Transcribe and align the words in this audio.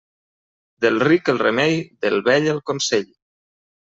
Del 0.85 0.97
ric 1.03 1.29
el 1.33 1.41
remei, 1.43 1.77
del 2.07 2.19
vell 2.29 2.49
el 2.55 2.61
consell. 2.71 3.07